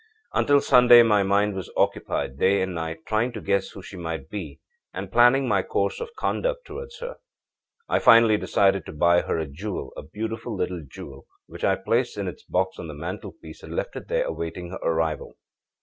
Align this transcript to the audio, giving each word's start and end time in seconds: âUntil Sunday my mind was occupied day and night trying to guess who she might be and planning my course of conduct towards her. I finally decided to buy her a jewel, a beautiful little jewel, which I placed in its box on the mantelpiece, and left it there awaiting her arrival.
âUntil 0.33 0.63
Sunday 0.63 1.03
my 1.03 1.21
mind 1.21 1.53
was 1.53 1.69
occupied 1.77 2.39
day 2.39 2.63
and 2.63 2.73
night 2.73 3.05
trying 3.05 3.31
to 3.33 3.39
guess 3.39 3.69
who 3.69 3.83
she 3.83 3.95
might 3.95 4.31
be 4.31 4.59
and 4.95 5.11
planning 5.11 5.47
my 5.47 5.61
course 5.61 5.99
of 5.99 6.15
conduct 6.15 6.65
towards 6.65 6.97
her. 7.01 7.17
I 7.87 7.99
finally 7.99 8.35
decided 8.35 8.83
to 8.87 8.93
buy 8.93 9.21
her 9.21 9.37
a 9.37 9.45
jewel, 9.45 9.93
a 9.95 10.01
beautiful 10.01 10.55
little 10.55 10.81
jewel, 10.83 11.27
which 11.45 11.63
I 11.63 11.75
placed 11.75 12.17
in 12.17 12.27
its 12.27 12.41
box 12.43 12.79
on 12.79 12.87
the 12.87 12.95
mantelpiece, 12.95 13.61
and 13.61 13.75
left 13.75 13.95
it 13.95 14.07
there 14.07 14.23
awaiting 14.25 14.71
her 14.71 14.79
arrival. 14.81 15.35